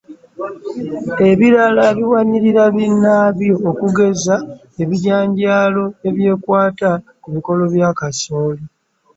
Ebirala 1.29 1.85
biwanirira 1.97 2.63
binnaabyo 2.75 3.55
okugeza, 3.69 4.35
ebijanjaalo 4.81 5.83
ebyekwata 6.09 6.89
ku 7.21 7.27
bikolo 7.35 7.63
bya 7.73 7.89
kasooli. 7.99 8.63